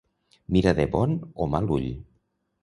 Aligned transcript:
Mira 0.55 0.73
de 0.79 0.85
bon 0.95 1.13
o 1.45 1.49
mal 1.57 1.71
ull. 1.77 1.87